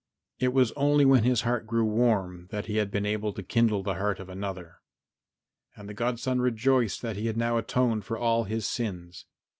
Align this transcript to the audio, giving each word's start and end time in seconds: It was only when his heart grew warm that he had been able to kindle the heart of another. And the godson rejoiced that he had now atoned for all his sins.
It 0.39 0.51
was 0.51 0.71
only 0.71 1.05
when 1.05 1.21
his 1.23 1.41
heart 1.41 1.67
grew 1.67 1.85
warm 1.85 2.47
that 2.49 2.65
he 2.65 2.77
had 2.77 2.89
been 2.89 3.05
able 3.05 3.33
to 3.33 3.43
kindle 3.43 3.83
the 3.83 3.93
heart 3.93 4.19
of 4.19 4.29
another. 4.29 4.77
And 5.75 5.87
the 5.87 5.93
godson 5.93 6.41
rejoiced 6.41 7.03
that 7.03 7.17
he 7.17 7.27
had 7.27 7.37
now 7.37 7.59
atoned 7.59 8.03
for 8.03 8.17
all 8.17 8.45
his 8.45 8.65
sins. 8.65 9.27